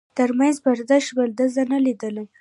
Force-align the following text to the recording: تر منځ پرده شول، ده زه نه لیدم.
تر 0.17 0.29
منځ 0.39 0.55
پرده 0.63 0.97
شول، 1.07 1.29
ده 1.37 1.45
زه 1.55 1.63
نه 1.71 1.77
لیدم. 1.85 2.25